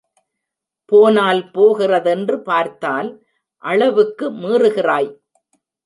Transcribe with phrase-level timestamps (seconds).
[0.91, 3.09] போனால் போகிறதென்று பார்த்தால்
[3.63, 5.11] அளவுக்கு மீறுகிறாய்.